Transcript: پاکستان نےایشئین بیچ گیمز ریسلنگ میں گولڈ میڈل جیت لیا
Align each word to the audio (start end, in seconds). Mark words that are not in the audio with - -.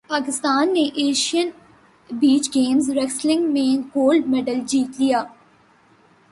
پاکستان 0.09 0.69
نےایشئین 0.73 1.49
بیچ 2.09 2.49
گیمز 2.55 2.89
ریسلنگ 2.89 3.43
میں 3.53 3.71
گولڈ 3.95 4.27
میڈل 4.27 4.59
جیت 4.65 4.99
لیا 4.99 5.21